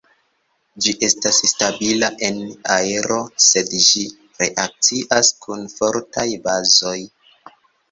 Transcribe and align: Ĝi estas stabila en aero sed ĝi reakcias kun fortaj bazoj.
Ĝi 0.85 0.93
estas 1.07 1.41
stabila 1.49 2.09
en 2.29 2.39
aero 2.77 3.19
sed 3.49 3.71
ĝi 3.89 4.07
reakcias 4.41 5.33
kun 5.47 5.71
fortaj 5.77 6.27
bazoj. 6.49 6.99